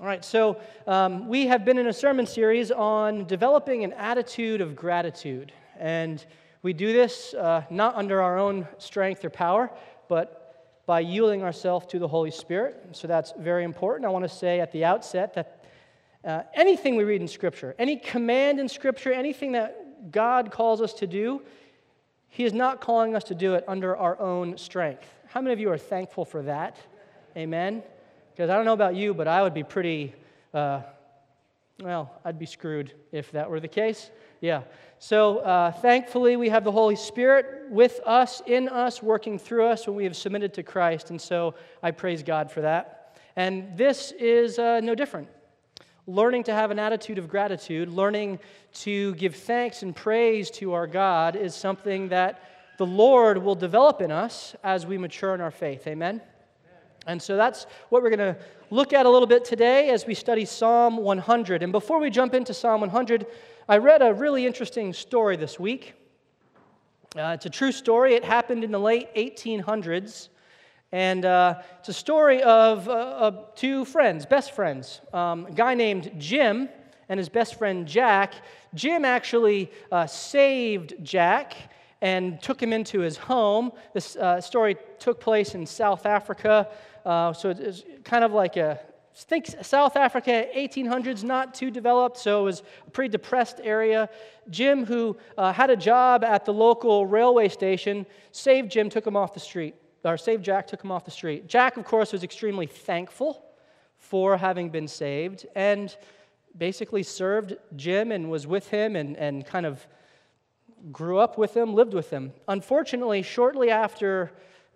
[0.00, 4.60] All right, so um, we have been in a sermon series on developing an attitude
[4.60, 5.50] of gratitude.
[5.76, 6.24] And
[6.62, 9.72] we do this uh, not under our own strength or power,
[10.08, 12.90] but by yielding ourselves to the Holy Spirit.
[12.92, 14.06] So that's very important.
[14.06, 15.64] I want to say at the outset that
[16.24, 20.92] uh, anything we read in Scripture, any command in Scripture, anything that God calls us
[20.94, 21.42] to do,
[22.28, 25.12] He is not calling us to do it under our own strength.
[25.26, 26.76] How many of you are thankful for that?
[27.36, 27.82] Amen.
[28.38, 30.14] Because I don't know about you, but I would be pretty,
[30.54, 30.82] uh,
[31.82, 34.12] well, I'd be screwed if that were the case.
[34.40, 34.62] Yeah.
[35.00, 39.88] So uh, thankfully, we have the Holy Spirit with us, in us, working through us
[39.88, 41.10] when we have submitted to Christ.
[41.10, 43.18] And so I praise God for that.
[43.34, 45.26] And this is uh, no different.
[46.06, 48.38] Learning to have an attitude of gratitude, learning
[48.74, 52.40] to give thanks and praise to our God is something that
[52.78, 55.88] the Lord will develop in us as we mature in our faith.
[55.88, 56.22] Amen?
[57.08, 58.36] And so that's what we're going to
[58.68, 61.62] look at a little bit today as we study Psalm 100.
[61.62, 63.26] And before we jump into Psalm 100,
[63.66, 65.94] I read a really interesting story this week.
[67.16, 68.14] Uh, it's a true story.
[68.14, 70.28] It happened in the late 1800s.
[70.92, 75.00] And uh, it's a story of, uh, two friends, best friends.
[75.14, 76.68] Um, a guy named Jim
[77.08, 78.34] and his best friend Jack.
[78.74, 81.56] Jim actually uh, saved Jack
[82.00, 83.72] and took him into his home.
[83.92, 86.68] This uh, story took place in South Africa.
[87.08, 88.78] Uh, so it's kind of like a
[89.14, 94.10] think South Africa, 1800s, not too developed, so it was a pretty depressed area.
[94.50, 99.16] Jim, who uh, had a job at the local railway station, saved Jim, took him
[99.16, 101.48] off the street, or saved Jack, took him off the street.
[101.48, 103.42] Jack, of course, was extremely thankful
[103.96, 105.96] for having been saved and
[106.58, 109.86] basically served Jim and was with him and, and kind of
[110.92, 112.34] grew up with him, lived with him.
[112.48, 114.30] Unfortunately, shortly after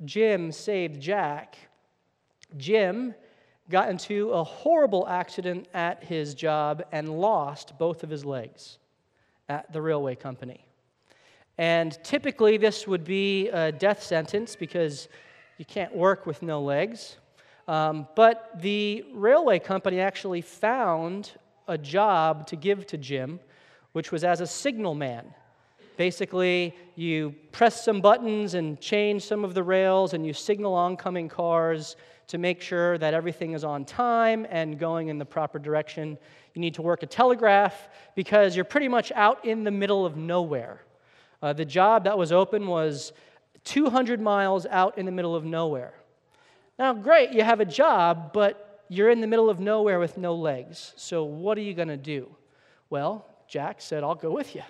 [0.07, 1.57] Jim saved Jack,
[2.57, 3.15] Jim
[3.71, 8.79] got into a horrible accident at his job and lost both of his legs
[9.49, 10.67] at the railway company.
[11.59, 15.09] And typically, this would be a death sentence because
[15.59, 17.17] you can't work with no legs.
[17.69, 21.33] Um, but the railway company actually found
[21.69, 23.39] a job to give to Jim,
[23.93, 25.33] which was as a signalman.
[25.97, 31.29] Basically, you press some buttons and change some of the rails, and you signal oncoming
[31.29, 31.97] cars
[32.33, 36.17] to make sure that everything is on time and going in the proper direction.
[36.55, 40.17] You need to work a telegraph because you're pretty much out in the middle of
[40.17, 40.81] nowhere.
[41.43, 43.13] Uh, the job that was open was
[43.65, 45.93] 200 miles out in the middle of nowhere.
[46.79, 50.35] Now, great, you have a job, but you're in the middle of nowhere with no
[50.35, 50.95] legs.
[50.97, 52.35] So, what are you going to do?
[52.89, 54.63] Well, Jack said, I'll go with you.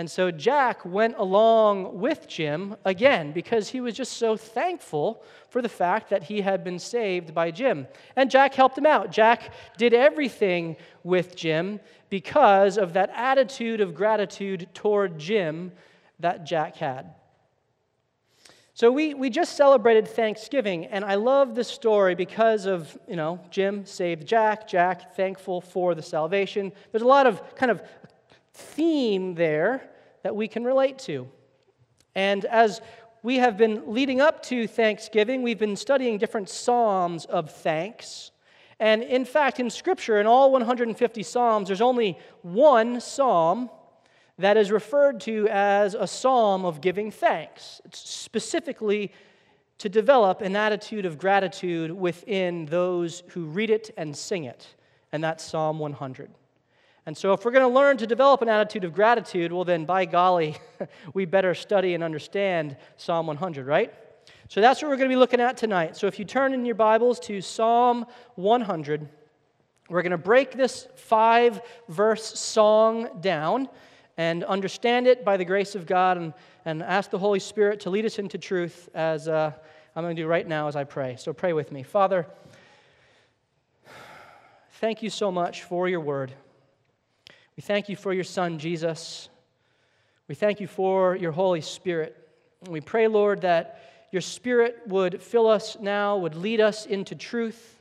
[0.00, 5.60] And so Jack went along with Jim again because he was just so thankful for
[5.60, 7.86] the fact that he had been saved by Jim.
[8.16, 9.12] And Jack helped him out.
[9.12, 15.70] Jack did everything with Jim because of that attitude of gratitude toward Jim
[16.18, 17.12] that Jack had.
[18.72, 23.38] So we, we just celebrated Thanksgiving, and I love this story because of, you know,
[23.50, 26.72] Jim saved Jack, Jack thankful for the salvation.
[26.90, 27.82] There's a lot of kind of
[28.52, 29.89] theme there
[30.22, 31.28] that we can relate to.
[32.14, 32.80] And as
[33.22, 38.30] we have been leading up to Thanksgiving, we've been studying different Psalms of thanks.
[38.78, 43.68] And in fact, in Scripture, in all 150 Psalms, there's only one Psalm
[44.38, 47.82] that is referred to as a psalm of giving thanks.
[47.84, 49.12] It's specifically
[49.76, 54.66] to develop an attitude of gratitude within those who read it and sing it,
[55.12, 56.30] and that's Psalm 100.
[57.06, 59.86] And so, if we're going to learn to develop an attitude of gratitude, well, then,
[59.86, 60.56] by golly,
[61.14, 63.92] we better study and understand Psalm 100, right?
[64.48, 65.96] So, that's what we're going to be looking at tonight.
[65.96, 69.08] So, if you turn in your Bibles to Psalm 100,
[69.88, 73.68] we're going to break this five verse song down
[74.18, 76.34] and understand it by the grace of God and,
[76.66, 79.52] and ask the Holy Spirit to lead us into truth as uh,
[79.96, 81.16] I'm going to do right now as I pray.
[81.18, 81.82] So, pray with me.
[81.82, 82.26] Father,
[84.72, 86.34] thank you so much for your word.
[87.60, 89.28] We thank you for your Son, Jesus.
[90.28, 92.16] We thank you for your Holy Spirit.
[92.64, 97.14] And we pray, Lord, that your Spirit would fill us now, would lead us into
[97.14, 97.78] truth,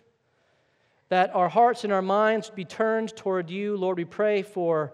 [1.08, 3.78] that our hearts and our minds be turned toward you.
[3.78, 4.92] Lord, we pray for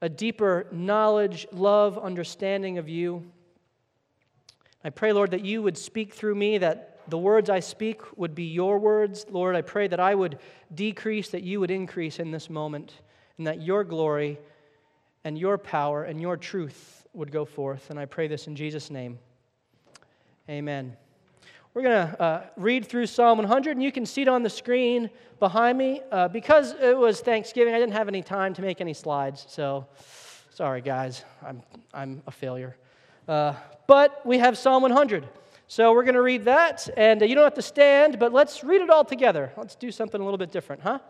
[0.00, 3.24] a deeper knowledge, love, understanding of you.
[4.84, 8.36] I pray, Lord, that you would speak through me, that the words I speak would
[8.36, 9.26] be your words.
[9.28, 10.38] Lord, I pray that I would
[10.72, 13.00] decrease, that you would increase in this moment
[13.38, 14.38] and that your glory
[15.24, 17.90] and your power and your truth would go forth.
[17.90, 19.18] And I pray this in Jesus' name.
[20.48, 20.96] Amen.
[21.72, 24.50] We're going to uh, read through Psalm 100, and you can see it on the
[24.50, 25.10] screen
[25.40, 26.02] behind me.
[26.12, 29.86] Uh, because it was Thanksgiving, I didn't have any time to make any slides, so
[30.50, 31.24] sorry, guys.
[31.44, 32.76] I'm, I'm a failure.
[33.26, 33.54] Uh,
[33.88, 35.26] but we have Psalm 100.
[35.66, 38.62] So we're going to read that, and uh, you don't have to stand, but let's
[38.62, 39.50] read it all together.
[39.56, 41.00] Let's do something a little bit different, huh?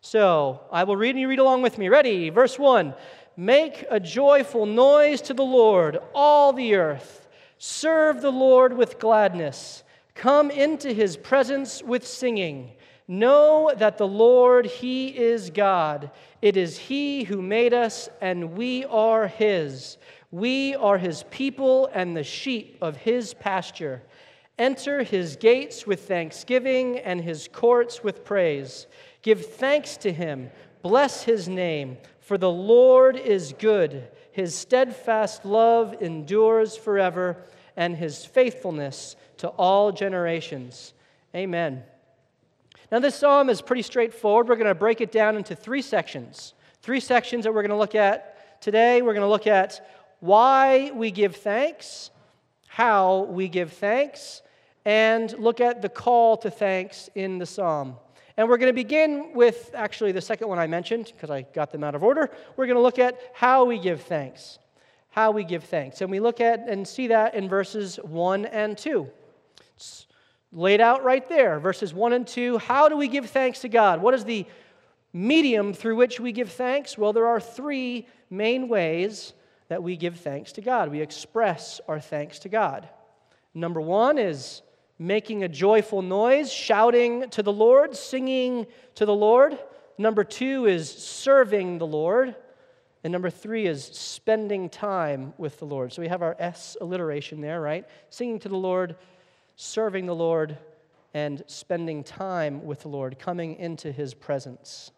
[0.00, 1.88] So I will read and you read along with me.
[1.88, 2.30] Ready?
[2.30, 2.94] Verse 1
[3.36, 7.28] Make a joyful noise to the Lord, all the earth.
[7.58, 9.82] Serve the Lord with gladness.
[10.14, 12.72] Come into his presence with singing.
[13.06, 16.10] Know that the Lord, he is God.
[16.40, 19.98] It is he who made us, and we are his.
[20.30, 24.02] We are his people and the sheep of his pasture.
[24.58, 28.86] Enter his gates with thanksgiving and his courts with praise.
[29.22, 30.50] Give thanks to him.
[30.82, 34.08] Bless his name, for the Lord is good.
[34.32, 37.36] His steadfast love endures forever,
[37.76, 40.94] and his faithfulness to all generations.
[41.34, 41.82] Amen.
[42.90, 44.48] Now, this psalm is pretty straightforward.
[44.48, 46.54] We're going to break it down into three sections.
[46.82, 49.02] Three sections that we're going to look at today.
[49.02, 49.86] We're going to look at
[50.20, 52.10] why we give thanks,
[52.66, 54.42] how we give thanks,
[54.84, 57.96] and look at the call to thanks in the psalm.
[58.36, 61.72] And we're going to begin with actually the second one I mentioned because I got
[61.72, 62.30] them out of order.
[62.56, 64.58] We're going to look at how we give thanks.
[65.10, 66.00] How we give thanks.
[66.00, 69.08] And we look at and see that in verses 1 and 2.
[69.76, 70.06] It's
[70.52, 71.58] laid out right there.
[71.58, 72.58] Verses 1 and 2.
[72.58, 74.00] How do we give thanks to God?
[74.00, 74.46] What is the
[75.12, 76.96] medium through which we give thanks?
[76.96, 79.32] Well, there are three main ways
[79.68, 80.90] that we give thanks to God.
[80.90, 82.88] We express our thanks to God.
[83.54, 84.62] Number one is
[85.00, 88.66] making a joyful noise, shouting to the Lord, singing
[88.96, 89.58] to the Lord.
[89.96, 92.36] Number two is serving the Lord.
[93.02, 95.90] And number three is spending time with the Lord.
[95.94, 97.86] So we have our S alliteration there, right?
[98.10, 98.96] Singing to the Lord,
[99.56, 100.58] serving the Lord,
[101.14, 104.90] and spending time with the Lord, coming into his presence.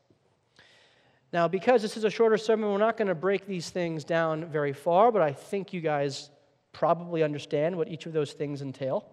[1.32, 4.46] Now, because this is a shorter sermon, we're not going to break these things down
[4.46, 6.28] very far, but I think you guys
[6.72, 9.08] probably understand what each of those things entail.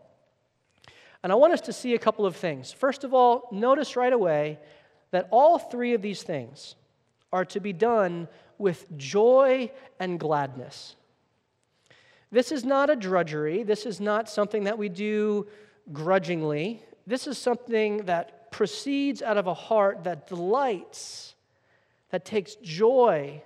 [1.23, 2.71] And I want us to see a couple of things.
[2.71, 4.59] First of all, notice right away
[5.11, 6.75] that all three of these things
[7.33, 8.27] are to be done
[8.57, 10.95] with joy and gladness.
[12.31, 13.63] This is not a drudgery.
[13.63, 15.47] This is not something that we do
[15.91, 16.83] grudgingly.
[17.07, 21.35] This is something that proceeds out of a heart that delights,
[22.11, 23.41] that takes joy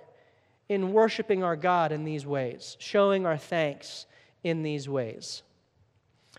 [0.68, 4.06] in worshiping our God in these ways, showing our thanks
[4.42, 5.42] in these ways.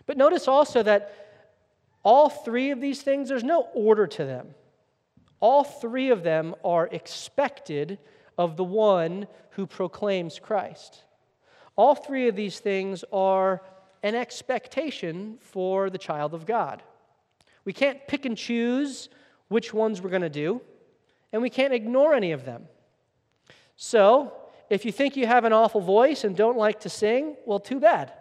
[0.06, 1.25] But notice also that
[2.06, 4.54] all three of these things, there's no order to them.
[5.40, 7.98] All three of them are expected
[8.38, 11.02] of the one who proclaims Christ.
[11.74, 13.60] All three of these things are
[14.04, 16.80] an expectation for the child of God.
[17.64, 19.08] We can't pick and choose
[19.48, 20.60] which ones we're going to do,
[21.32, 22.68] and we can't ignore any of them.
[23.74, 24.32] So,
[24.70, 27.80] if you think you have an awful voice and don't like to sing, well, too
[27.80, 28.12] bad.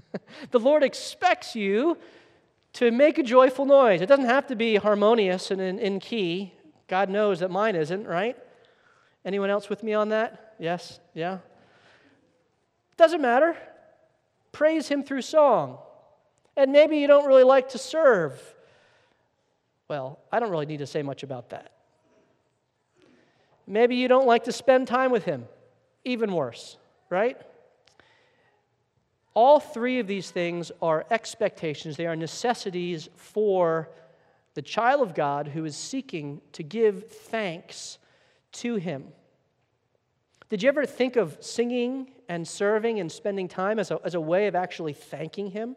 [0.50, 1.98] the Lord expects you
[2.74, 4.00] to make a joyful noise.
[4.00, 6.54] It doesn't have to be harmonious and in, in key.
[6.86, 8.36] God knows that mine isn't, right?
[9.24, 10.54] Anyone else with me on that?
[10.58, 11.00] Yes?
[11.14, 11.38] Yeah?
[12.96, 13.56] Doesn't matter.
[14.52, 15.78] Praise Him through song.
[16.56, 18.40] And maybe you don't really like to serve.
[19.88, 21.72] Well, I don't really need to say much about that.
[23.66, 25.46] Maybe you don't like to spend time with Him.
[26.04, 26.76] Even worse,
[27.10, 27.36] right?
[29.38, 33.88] All three of these things are expectations, they are necessities for
[34.54, 37.98] the child of God who is seeking to give thanks
[38.54, 39.04] to Him.
[40.48, 44.20] Did you ever think of singing and serving and spending time as a, as a
[44.20, 45.76] way of actually thanking Him?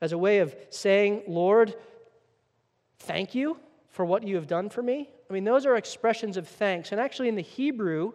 [0.00, 1.74] As a way of saying, Lord,
[3.00, 3.58] thank you
[3.90, 5.10] for what you have done for me?
[5.28, 6.92] I mean, those are expressions of thanks.
[6.92, 8.14] And actually, in the Hebrew,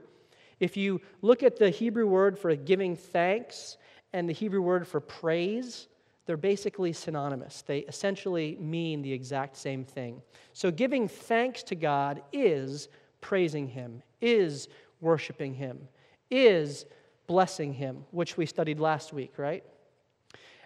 [0.59, 3.77] if you look at the Hebrew word for giving thanks
[4.13, 5.87] and the Hebrew word for praise,
[6.25, 7.61] they're basically synonymous.
[7.61, 10.21] They essentially mean the exact same thing.
[10.53, 12.87] So, giving thanks to God is
[13.21, 14.67] praising Him, is
[15.01, 15.87] worshiping Him,
[16.31, 16.85] is
[17.27, 19.63] blessing Him, which we studied last week, right?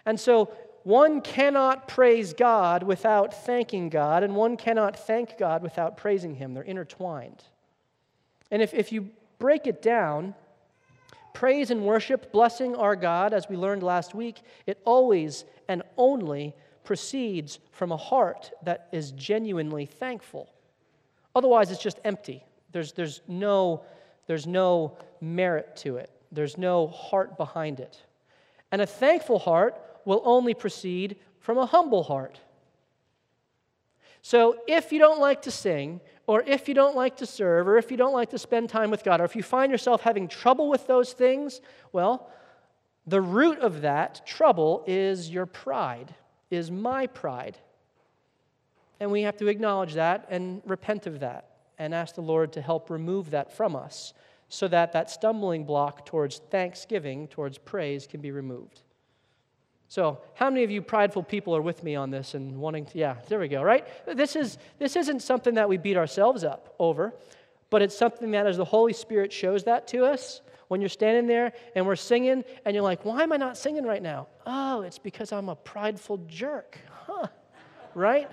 [0.06, 5.98] And so, one cannot praise God without thanking God, and one cannot thank God without
[5.98, 6.54] praising Him.
[6.54, 7.44] They're intertwined.
[8.50, 10.34] And if, if you break it down,
[11.34, 16.54] praise and worship, blessing our God, as we learned last week, it always and only
[16.84, 20.52] proceeds from a heart that is genuinely thankful.
[21.34, 22.44] Otherwise, it's just empty.
[22.72, 23.82] There's, there's, no,
[24.26, 27.98] there's no merit to it, there's no heart behind it.
[28.70, 32.38] And a thankful heart will only proceed from a humble heart.
[34.22, 37.76] So if you don't like to sing, or if you don't like to serve, or
[37.76, 40.28] if you don't like to spend time with God, or if you find yourself having
[40.28, 41.60] trouble with those things,
[41.90, 42.30] well,
[43.04, 46.14] the root of that trouble is your pride,
[46.48, 47.58] is my pride.
[49.00, 52.60] And we have to acknowledge that and repent of that and ask the Lord to
[52.60, 54.14] help remove that from us
[54.48, 58.82] so that that stumbling block towards thanksgiving, towards praise, can be removed.
[59.90, 62.96] So, how many of you prideful people are with me on this and wanting to?
[62.98, 63.84] Yeah, there we go, right?
[64.06, 67.12] This, is, this isn't something that we beat ourselves up over,
[67.70, 71.26] but it's something that as the Holy Spirit shows that to us, when you're standing
[71.26, 74.28] there and we're singing and you're like, why am I not singing right now?
[74.46, 76.78] Oh, it's because I'm a prideful jerk.
[77.08, 77.26] Huh,
[77.96, 78.30] right?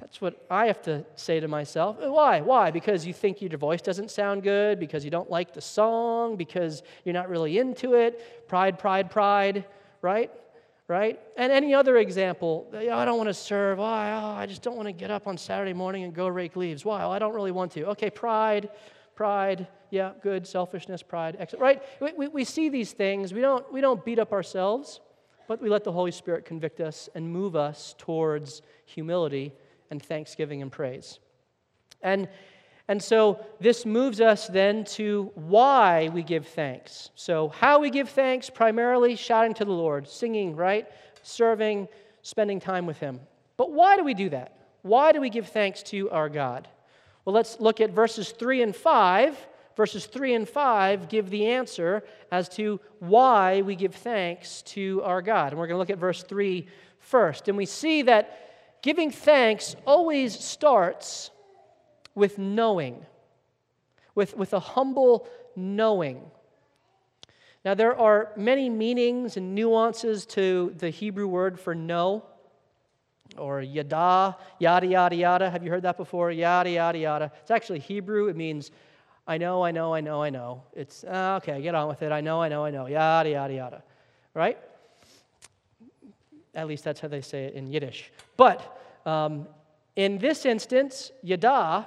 [0.00, 1.96] That's what I have to say to myself.
[1.98, 2.42] Uh, why?
[2.42, 2.70] Why?
[2.70, 6.82] Because you think your voice doesn't sound good, because you don't like the song, because
[7.06, 8.46] you're not really into it.
[8.48, 9.64] Pride, pride, pride,
[10.02, 10.30] right?
[10.86, 11.18] Right?
[11.36, 13.78] And any other example, I don't want to serve.
[13.78, 14.12] Oh, Why?
[14.12, 16.84] Oh, I just don't want to get up on Saturday morning and go rake leaves.
[16.84, 17.02] Why?
[17.02, 17.86] Oh, I don't really want to.
[17.86, 18.68] Okay, pride,
[19.14, 21.82] pride, yeah, good, selfishness, pride, excellent, right?
[22.00, 23.32] We, we, we see these things.
[23.32, 25.00] We don't, we don't beat up ourselves,
[25.48, 29.52] but we let the Holy Spirit convict us and move us towards humility
[29.90, 31.18] and thanksgiving and praise.
[32.02, 32.28] And,
[32.88, 37.10] and so this moves us then to why we give thanks.
[37.14, 40.86] So, how we give thanks, primarily shouting to the Lord, singing, right?
[41.22, 41.88] Serving,
[42.22, 43.20] spending time with Him.
[43.56, 44.56] But why do we do that?
[44.82, 46.68] Why do we give thanks to our God?
[47.24, 49.48] Well, let's look at verses 3 and 5.
[49.76, 55.20] Verses 3 and 5 give the answer as to why we give thanks to our
[55.20, 55.48] God.
[55.50, 56.68] And we're going to look at verse 3
[57.00, 57.48] first.
[57.48, 58.44] And we see that
[58.84, 61.30] Giving thanks always starts
[62.14, 63.04] with knowing,
[64.14, 66.22] with, with a humble knowing.
[67.64, 72.24] Now, there are many meanings and nuances to the Hebrew word for know,
[73.38, 75.50] or yada, yada, yada, yada.
[75.50, 76.30] Have you heard that before?
[76.30, 77.32] Yada, yada, yada.
[77.40, 78.28] It's actually Hebrew.
[78.28, 78.70] It means,
[79.26, 80.62] I know, I know, I know, I know.
[80.74, 82.12] It's, uh, okay, get on with it.
[82.12, 82.86] I know, I know, I know.
[82.86, 83.82] Yada, yada, yada.
[84.34, 84.58] Right?
[86.54, 88.12] At least that's how they say it in Yiddish.
[88.36, 89.48] But um,
[89.96, 91.86] in this instance, yada,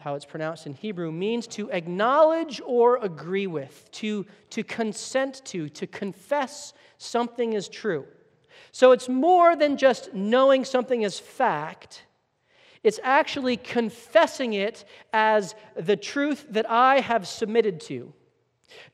[0.00, 5.68] how it's pronounced in Hebrew, means to acknowledge or agree with, to, to consent to,
[5.70, 8.06] to confess something is true.
[8.72, 12.04] So it's more than just knowing something is fact.
[12.82, 18.12] It's actually confessing it as the truth that I have submitted to,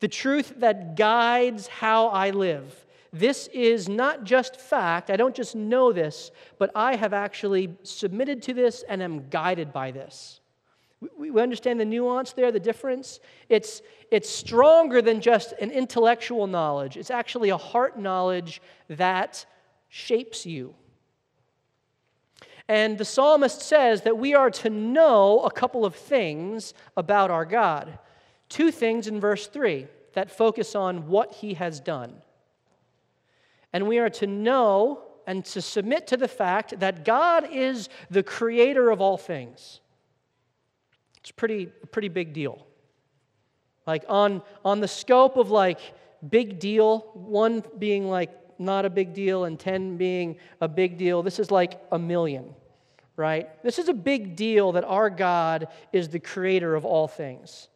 [0.00, 2.87] the truth that guides how I live.
[3.12, 5.08] This is not just fact.
[5.08, 9.73] I don't just know this, but I have actually submitted to this and am guided
[9.73, 10.40] by this.
[11.18, 13.20] We, we understand the nuance there, the difference.
[13.49, 19.44] It's, it's stronger than just an intellectual knowledge, it's actually a heart knowledge that
[19.88, 20.75] shapes you.
[22.68, 27.44] And the psalmist says that we are to know a couple of things about our
[27.44, 27.99] God.
[28.49, 32.14] Two things in verse 3 that focus on what he has done.
[33.73, 38.23] And we are to know and to submit to the fact that God is the
[38.23, 39.80] creator of all things.
[41.25, 42.66] It's pretty, pretty big deal.
[43.87, 45.81] Like on, on the scope of like
[46.28, 51.23] big deal, one being like not a big deal and 10 being a big deal,
[51.23, 52.54] this is like a million,
[53.16, 53.49] right?
[53.62, 57.69] This is a big deal that our God is the creator of all things.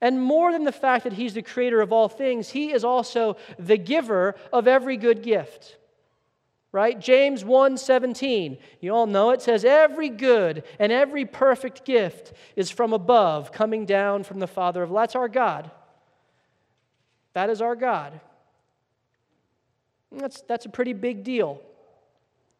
[0.00, 3.36] And more than the fact that he's the creator of all things, he is also
[3.58, 5.76] the giver of every good gift.
[6.72, 6.98] Right?
[6.98, 8.58] James 1:17.
[8.80, 13.84] You all know it says every good and every perfect gift is from above, coming
[13.84, 15.70] down from the Father of that's our God.
[17.34, 18.20] That is our God.
[20.10, 21.60] That's, that's a pretty big deal.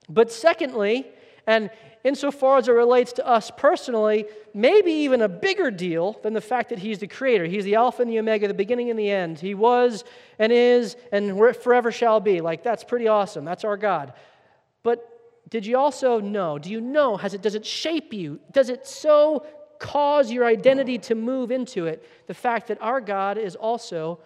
[0.08, 1.06] But secondly,
[1.46, 1.70] and
[2.04, 6.70] insofar as it relates to us personally, maybe even a bigger deal than the fact
[6.70, 7.46] that He's the Creator.
[7.46, 9.38] He's the Alpha and the Omega, the beginning and the end.
[9.38, 10.04] He was
[10.38, 12.40] and is and forever shall be.
[12.40, 13.44] Like, that's pretty awesome.
[13.44, 14.12] That's our God.
[14.82, 15.08] But
[15.48, 16.58] did you also know?
[16.58, 17.16] Do you know?
[17.16, 18.40] Has it, does it shape you?
[18.52, 19.46] Does it so
[19.78, 22.08] cause your identity to move into it?
[22.26, 24.20] The fact that our God is also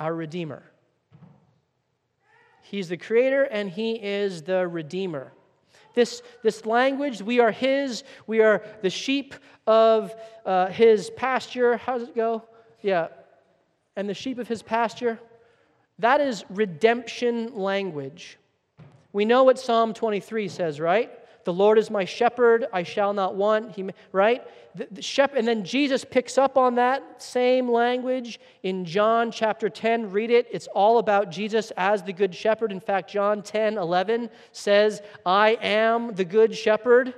[0.00, 0.62] our Redeemer.
[2.62, 5.32] He's the Creator and He is the Redeemer.
[5.94, 9.34] This, this language, we are His, we are the sheep
[9.66, 10.14] of
[10.46, 11.76] uh, His pasture.
[11.76, 12.44] How does it go?
[12.82, 13.08] Yeah.
[13.96, 15.18] And the sheep of His pasture.
[15.98, 18.38] That is redemption language.
[19.12, 21.10] We know what Psalm 23 says, right?
[21.48, 23.74] The Lord is my shepherd, I shall not want.
[23.74, 24.46] He, right?
[24.74, 29.70] The, the shepherd, and then Jesus picks up on that same language in John chapter
[29.70, 30.12] 10.
[30.12, 30.46] Read it.
[30.52, 32.70] It's all about Jesus as the good shepherd.
[32.70, 37.14] In fact, John 10 11 says, I am the good shepherd.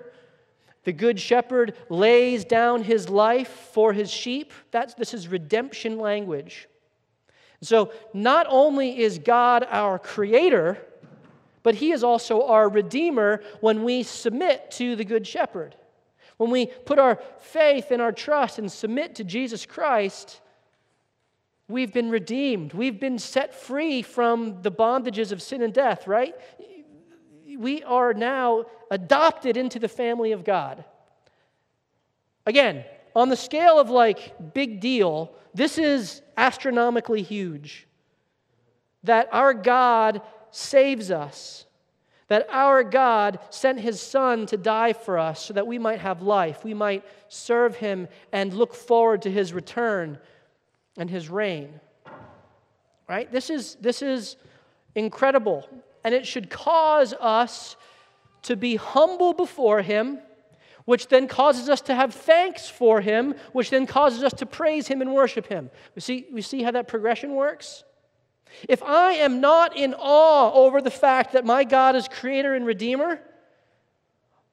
[0.85, 4.53] The good shepherd lays down his life for his sheep.
[4.71, 6.69] That's, this is redemption language.
[7.63, 10.79] So, not only is God our creator,
[11.63, 15.77] but he is also our redeemer when we submit to the good shepherd.
[16.37, 20.41] When we put our faith and our trust and submit to Jesus Christ,
[21.69, 22.73] we've been redeemed.
[22.73, 26.35] We've been set free from the bondages of sin and death, right?
[27.59, 30.85] We are now adopted into the family of God.
[32.47, 37.87] Again, on the scale of like big deal, this is astronomically huge.
[39.05, 41.67] That our God saves us,
[42.29, 46.23] that our God sent his Son to die for us so that we might have
[46.23, 50.19] life, we might serve him and look forward to his return
[50.97, 51.81] and his reign.
[53.09, 53.31] Right?
[53.33, 54.37] This is, this is
[54.95, 55.69] incredible,
[56.05, 57.77] and it should cause us
[58.43, 60.21] to be humble before him
[60.91, 64.89] which then causes us to have thanks for him, which then causes us to praise
[64.89, 65.71] him and worship him.
[65.95, 67.85] We see, we see how that progression works?
[68.69, 72.67] If I am not in awe over the fact that my God is creator and
[72.67, 73.21] redeemer,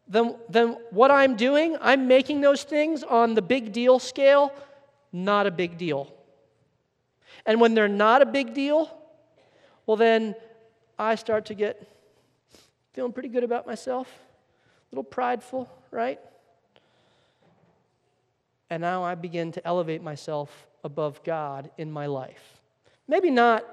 [0.08, 4.54] then, then what I'm doing, I'm making those things on the big deal scale
[5.12, 6.13] not a big deal.
[7.46, 8.89] And when they're not a big deal,
[9.86, 10.36] well, then
[11.00, 11.88] I start to get
[12.94, 16.20] feeling pretty good about myself, a little prideful, right?
[18.70, 22.60] And now I begin to elevate myself above God in my life.
[23.08, 23.63] Maybe not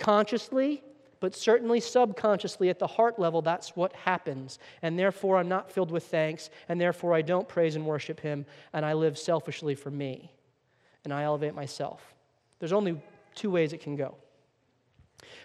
[0.00, 0.82] consciously,
[1.20, 4.58] but certainly subconsciously at the heart level, that's what happens.
[4.82, 8.46] And therefore, I'm not filled with thanks, and therefore, I don't praise and worship Him,
[8.72, 10.32] and I live selfishly for me,
[11.04, 12.14] and I elevate myself.
[12.58, 13.00] There's only
[13.34, 14.16] two ways it can go.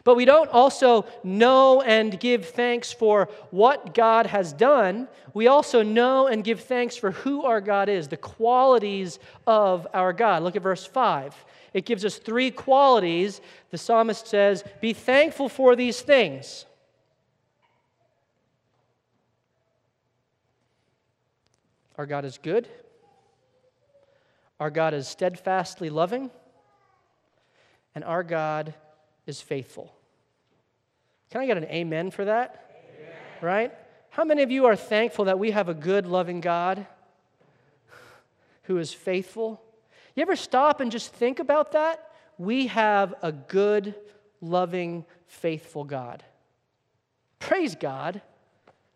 [0.03, 5.07] But we don't also know and give thanks for what God has done.
[5.33, 10.13] We also know and give thanks for who our God is, the qualities of our
[10.13, 10.43] God.
[10.43, 11.45] Look at verse 5.
[11.73, 13.41] It gives us three qualities.
[13.71, 16.65] The psalmist says, Be thankful for these things.
[21.97, 22.67] Our God is good.
[24.59, 26.29] Our God is steadfastly loving.
[27.93, 28.73] And our God
[29.25, 29.93] is faithful.
[31.31, 32.71] Can I get an amen for that?
[32.99, 33.13] Amen.
[33.41, 33.73] Right?
[34.09, 36.85] How many of you are thankful that we have a good, loving God
[38.63, 39.61] who is faithful?
[40.15, 42.11] You ever stop and just think about that?
[42.37, 43.95] We have a good,
[44.41, 46.23] loving, faithful God.
[47.39, 48.21] Praise God.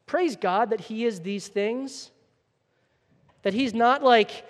[0.05, 2.11] Praise God that He is these things.
[3.41, 4.45] That He's not like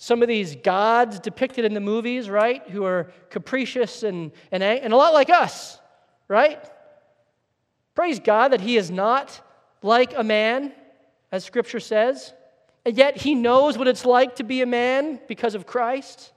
[0.00, 4.92] some of these gods depicted in the movies, right, who are capricious and, and, and
[4.92, 5.78] a lot like us,
[6.28, 6.64] right?
[7.96, 9.40] Praise God that He is not
[9.82, 10.72] like a man,
[11.32, 12.32] as Scripture says,
[12.84, 16.32] and yet He knows what it's like to be a man because of Christ.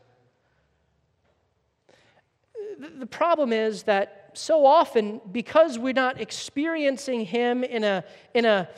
[2.80, 8.70] The problem is that so often, because we're not experiencing Him in a, in a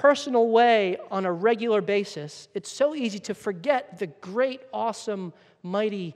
[0.00, 6.14] personal way on a regular basis, it's so easy to forget the great, awesome, mighty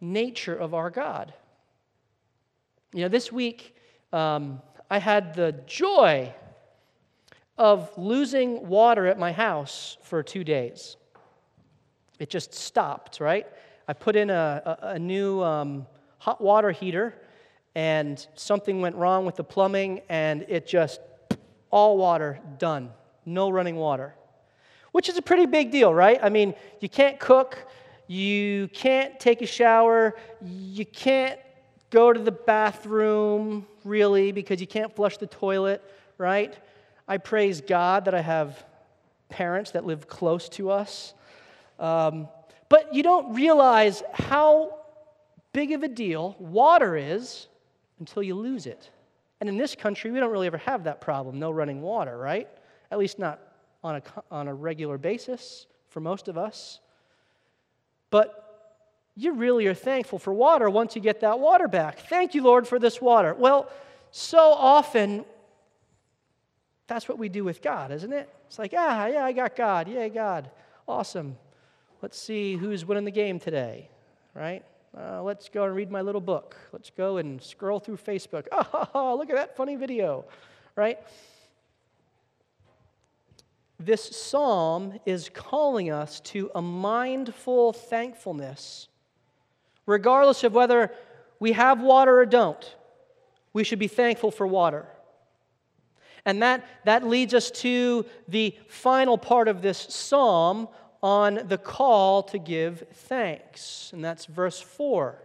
[0.00, 1.32] nature of our God.
[2.92, 3.76] You know, this week
[4.12, 6.34] um, I had the joy
[7.56, 10.96] of losing water at my house for two days.
[12.18, 13.46] It just stopped, right?
[13.86, 15.86] I put in a, a, a new um,
[16.18, 17.14] hot water heater,
[17.74, 21.00] and something went wrong with the plumbing, and it just,
[21.70, 22.90] all water, done
[23.24, 24.14] no running water,
[24.92, 26.18] which is a pretty big deal, right?
[26.22, 27.58] I mean, you can't cook,
[28.06, 31.38] you can't take a shower, you can't
[31.90, 35.82] go to the bathroom really because you can't flush the toilet,
[36.18, 36.56] right?
[37.06, 38.64] I praise God that I have
[39.28, 41.14] parents that live close to us.
[41.78, 42.28] Um,
[42.68, 44.78] but you don't realize how
[45.52, 47.48] big of a deal water is
[47.98, 48.90] until you lose it.
[49.40, 52.48] And in this country, we don't really ever have that problem no running water, right?
[52.92, 53.40] At least not
[53.82, 56.78] on a, on a regular basis for most of us.
[58.10, 58.38] But
[59.16, 62.00] you really are thankful for water once you get that water back.
[62.00, 63.32] Thank you, Lord, for this water.
[63.32, 63.70] Well,
[64.10, 65.24] so often,
[66.86, 68.28] that's what we do with God, isn't it?
[68.46, 69.88] It's like, ah, yeah, I got God.
[69.88, 70.50] Yay, God.
[70.86, 71.38] Awesome.
[72.02, 73.88] Let's see who's winning the game today,
[74.34, 74.62] right?
[74.94, 76.56] Uh, let's go and read my little book.
[76.72, 78.48] Let's go and scroll through Facebook.
[78.94, 80.26] Oh, look at that funny video,
[80.76, 80.98] right?
[83.86, 88.88] This psalm is calling us to a mindful thankfulness.
[89.86, 90.92] Regardless of whether
[91.40, 92.76] we have water or don't,
[93.52, 94.86] we should be thankful for water.
[96.24, 100.68] And that, that leads us to the final part of this psalm
[101.02, 103.90] on the call to give thanks.
[103.92, 105.18] And that's verse 4,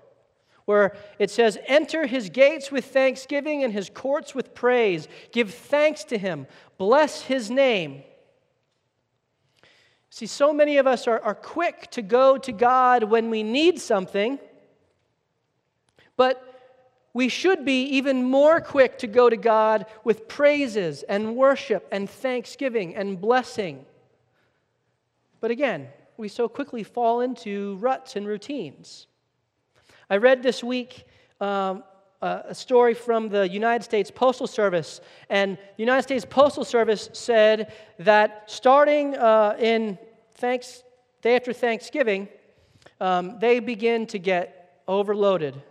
[0.65, 5.08] where it says, Enter his gates with thanksgiving and his courts with praise.
[5.32, 8.04] Give thanks to him, bless his name.
[10.17, 13.80] See, so many of us are, are quick to go to God when we need
[13.80, 14.39] something,
[16.15, 16.73] but
[17.13, 22.10] we should be even more quick to go to God with praises and worship and
[22.10, 23.86] thanksgiving and blessing.
[25.39, 29.06] But again, we so quickly fall into ruts and routines.
[30.10, 31.06] I read this week
[31.39, 31.84] um,
[32.23, 34.99] a story from the United States Postal Service,
[35.30, 39.99] and the United States Postal Service said that starting uh, in
[40.38, 40.84] thanks,
[41.21, 42.28] day after Thanksgiving,
[43.02, 45.62] um, they begin to get overloaded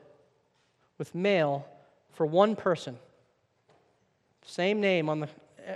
[0.98, 1.66] with mail
[2.12, 2.98] for one person.
[4.44, 5.29] Same name on the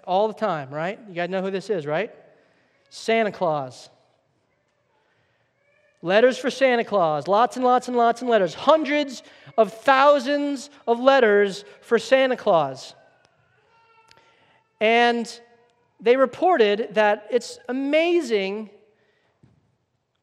[0.05, 0.99] all the time, right?
[1.09, 2.15] You guys know who this is, right?
[2.91, 3.89] Santa Claus.
[6.03, 9.23] Letters for Santa Claus, lots and lots and lots and letters, hundreds
[9.59, 12.95] of thousands of letters for Santa Claus.
[14.81, 15.41] And
[16.01, 18.71] they reported that it's amazing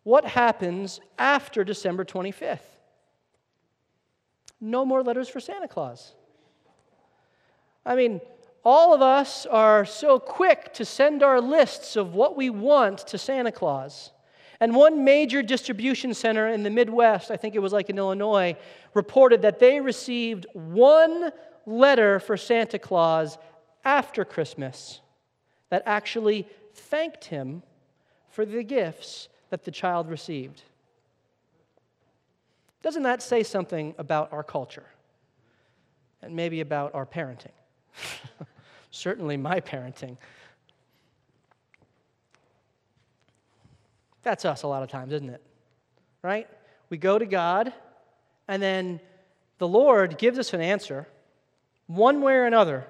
[0.08, 2.60] what happens after December 25th.
[4.62, 6.14] No more letters for Santa Claus.
[7.86, 8.22] I mean,
[8.64, 13.18] all of us are so quick to send our lists of what we want to
[13.18, 14.14] Santa Claus.
[14.62, 18.56] And one major distribution center in the Midwest, I think it was like in Illinois,
[18.94, 21.34] reported that they received one
[21.66, 23.38] letter for Santa Claus
[23.84, 25.02] after Christmas
[25.70, 27.62] that actually thanked him
[28.30, 30.62] for the gifts that the child received.
[32.84, 34.86] Doesn't that say something about our culture?
[36.22, 37.52] And maybe about our parenting?
[38.92, 40.18] certainly my parenting.
[44.24, 45.42] That's us a lot of times, isn't it?
[46.22, 46.48] Right?
[46.90, 47.72] We go to God,
[48.48, 49.00] and then
[49.58, 51.08] the Lord gives us an answer,
[51.88, 52.86] one way or another.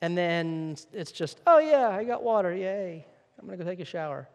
[0.00, 2.54] And then it's just, oh, yeah, I got water.
[2.54, 3.04] Yay.
[3.38, 4.28] I'm going to go take a shower.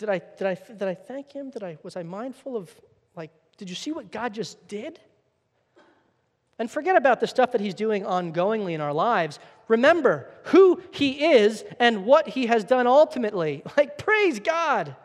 [0.00, 1.50] Did I, did, I, did I thank him?
[1.50, 2.74] Did I, was I mindful of,
[3.14, 4.98] like, did you see what God just did?
[6.58, 9.38] And forget about the stuff that He's doing ongoingly in our lives.
[9.68, 13.62] Remember who He is and what He has done ultimately.
[13.76, 14.96] Like, praise God.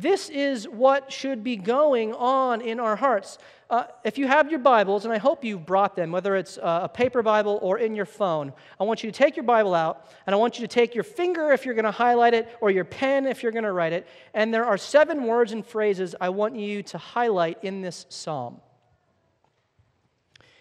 [0.00, 3.36] This is what should be going on in our hearts.
[3.68, 6.80] Uh, if you have your Bibles, and I hope you've brought them, whether it's uh,
[6.84, 10.06] a paper Bible or in your phone, I want you to take your Bible out,
[10.26, 12.70] and I want you to take your finger if you're going to highlight it, or
[12.70, 14.08] your pen if you're going to write it.
[14.32, 18.62] And there are seven words and phrases I want you to highlight in this psalm.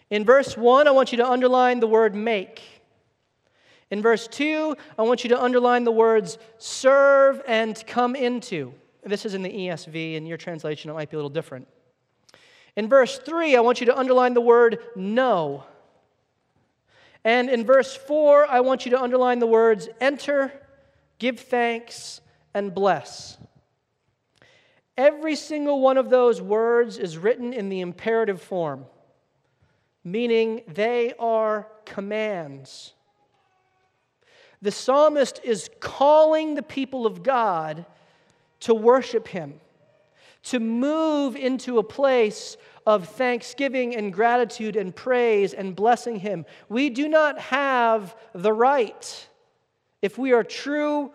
[0.10, 2.62] In verse 1, I want you to underline the word make.
[3.90, 8.74] In verse 2, I want you to underline the words serve and come into.
[9.04, 10.16] This is in the ESV.
[10.16, 11.68] In your translation, it might be a little different.
[12.76, 15.64] In verse 3, I want you to underline the word know.
[17.24, 20.52] And in verse 4, I want you to underline the words enter,
[21.18, 22.22] give thanks,
[22.54, 23.38] and bless.
[24.98, 28.86] Every single one of those words is written in the imperative form
[30.04, 32.94] meaning they are commands.
[34.62, 37.86] The psalmist is calling the people of God
[38.62, 39.60] to worship him,
[40.44, 46.46] to move into a place of thanksgiving and gratitude and praise and blessing him.
[46.70, 49.28] We do not have the right,
[50.02, 51.12] if we are true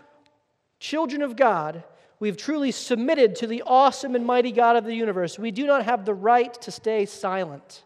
[0.78, 1.82] children of God,
[2.20, 5.84] we've truly submitted to the awesome and mighty God of the universe, we do not
[5.84, 7.82] have the right to stay silent.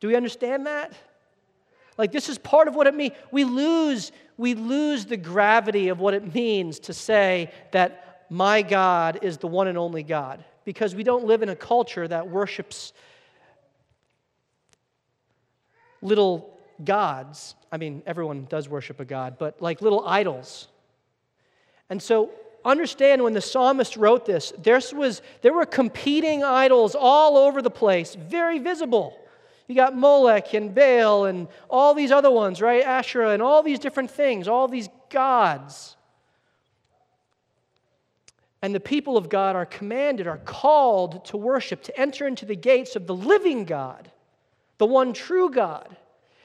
[0.00, 0.92] Do we understand that?
[1.96, 3.14] Like this is part of what it means.
[3.30, 9.18] We lose, we lose the gravity of what it means to say that my God
[9.22, 12.92] is the one and only God because we don't live in a culture that worships
[16.00, 17.56] little gods.
[17.72, 20.68] I mean, everyone does worship a God, but like little idols.
[21.90, 22.30] And so
[22.64, 27.70] understand when the psalmist wrote this, there, was, there were competing idols all over the
[27.70, 29.18] place, very visible.
[29.66, 32.82] You got Molech and Baal and all these other ones, right?
[32.82, 35.96] Asherah and all these different things, all these gods.
[38.62, 42.56] And the people of God are commanded, are called to worship, to enter into the
[42.56, 44.10] gates of the living God,
[44.78, 45.96] the one true God.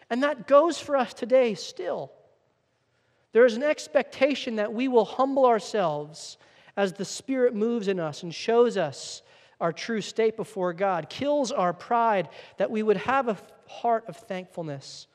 [0.09, 2.11] And that goes for us today still.
[3.33, 6.37] There is an expectation that we will humble ourselves
[6.77, 9.21] as the Spirit moves in us and shows us
[9.59, 14.17] our true state before God, kills our pride, that we would have a heart of
[14.17, 15.07] thankfulness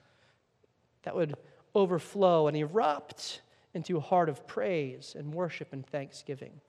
[1.03, 1.35] that would
[1.75, 3.43] overflow and erupt
[3.75, 6.61] into a heart of praise and worship and thanksgiving.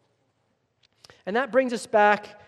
[1.26, 2.42] And that brings us back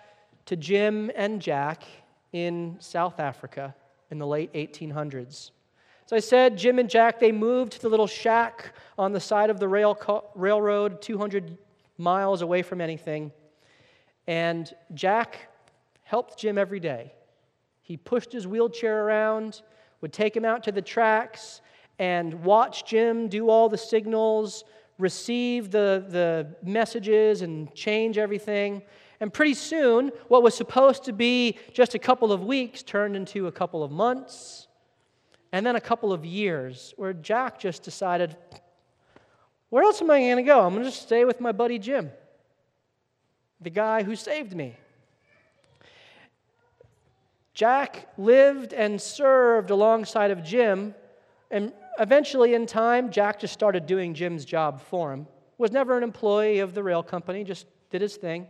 [0.46, 1.84] to Jim and Jack
[2.32, 3.76] in South Africa
[4.12, 5.52] in the late 1800s.
[6.06, 9.50] As I said, Jim and Jack, they moved to the little shack on the side
[9.50, 11.58] of the rail co- railroad, 200
[11.98, 13.32] miles away from anything.
[14.28, 15.50] And Jack
[16.04, 17.14] helped Jim every day.
[17.82, 19.62] He pushed his wheelchair around,
[20.02, 21.62] would take him out to the tracks,
[22.00, 24.64] and watch Jim do all the signals,
[25.04, 28.82] receive the, the messages, and change everything.
[29.20, 33.48] And pretty soon, what was supposed to be just a couple of weeks turned into
[33.48, 34.68] a couple of months,
[35.52, 38.36] and then a couple of years, where Jack just decided,
[39.70, 40.62] where else am I going to go?
[40.62, 42.10] I'm going to just stay with my buddy Jim,
[43.62, 44.76] the guy who saved me.
[47.54, 50.96] Jack lived and served alongside of Jim,
[51.52, 55.28] and eventually, in time, Jack just started doing Jim's job for him.
[55.58, 58.48] Was never an employee of the rail company, just did his thing.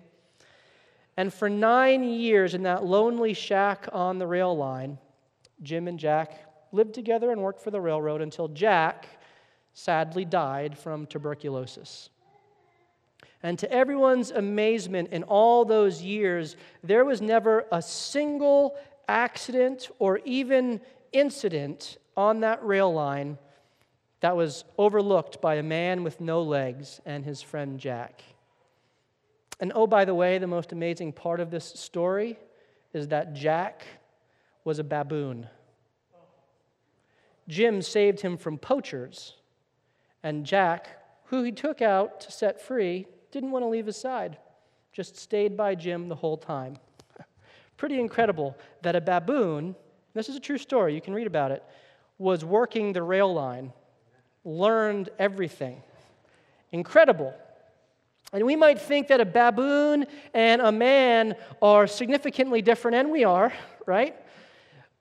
[1.18, 4.98] And for nine years in that lonely shack on the rail line,
[5.62, 9.08] Jim and Jack lived together and worked for the railroad until Jack
[9.74, 12.10] sadly died from tuberculosis.
[13.44, 18.76] And to everyone's amazement, in all those years, there was never a single
[19.08, 20.80] accident or even
[21.14, 23.38] incident on that rail line
[24.22, 28.24] that was overlooked by a man with no legs and his friend Jack.
[29.60, 32.38] And oh, by the way, the most amazing part of this story
[32.94, 33.86] is that Jack
[34.64, 35.48] was a baboon.
[37.48, 39.34] Jim saved him from poachers,
[40.24, 44.38] and Jack, who he took out to set free, didn't want to leave his side,
[44.94, 46.78] just stayed by Jim the whole time.
[47.78, 49.76] Pretty incredible that a baboon,
[50.14, 51.64] this is a true story, you can read about it,
[52.18, 53.74] was working the rail line,
[54.44, 55.82] learned everything.
[56.72, 57.34] Incredible.
[58.32, 63.24] And we might think that a baboon and a man are significantly different, and we
[63.24, 63.54] are,
[63.86, 64.16] right?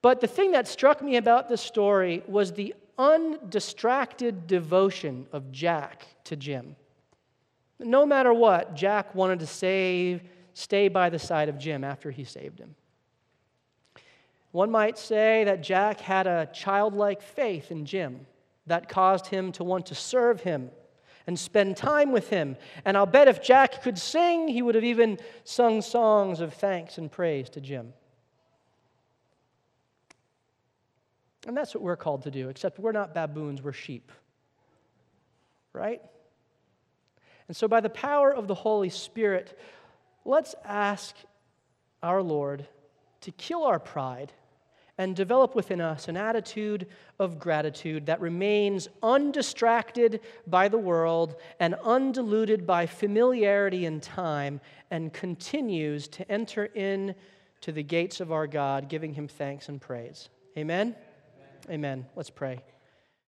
[0.01, 6.05] But the thing that struck me about this story was the undistracted devotion of Jack
[6.25, 6.75] to Jim.
[7.79, 10.21] No matter what, Jack wanted to save,
[10.53, 12.75] stay by the side of Jim after he saved him.
[14.53, 18.27] One might say that Jack had a childlike faith in Jim
[18.67, 20.69] that caused him to want to serve him
[21.25, 22.55] and spend time with him.
[22.85, 26.99] And I'll bet if Jack could sing, he would have even sung songs of thanks
[26.99, 27.93] and praise to Jim.
[31.47, 34.11] And that's what we're called to do, except we're not baboons, we're sheep.
[35.73, 35.99] Right?
[37.47, 39.57] And so, by the power of the Holy Spirit,
[40.25, 41.15] let's ask
[42.03, 42.67] our Lord
[43.21, 44.31] to kill our pride
[44.97, 46.87] and develop within us an attitude
[47.19, 55.11] of gratitude that remains undistracted by the world and undiluted by familiarity and time and
[55.13, 57.15] continues to enter in
[57.61, 60.29] to the gates of our God, giving him thanks and praise.
[60.57, 60.95] Amen?
[61.67, 61.75] Amen.
[61.75, 62.05] Amen.
[62.15, 62.61] Let's pray.